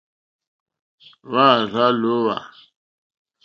[1.27, 2.35] Hwá àrzà lǒhwà.